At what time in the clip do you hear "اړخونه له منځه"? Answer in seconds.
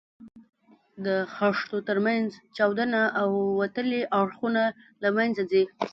4.19-5.41